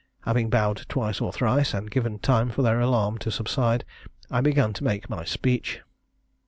Having 0.21 0.49
bowed 0.49 0.85
twice 0.89 1.21
or 1.21 1.31
thrice, 1.31 1.75
and 1.75 1.91
given 1.91 2.17
time 2.17 2.49
for 2.49 2.63
their 2.63 2.79
alarm 2.79 3.19
to 3.19 3.29
subside, 3.29 3.85
I 4.31 4.41
began 4.41 4.73
to 4.73 4.83
make 4.83 5.11
my 5.11 5.23
speech. 5.23 5.81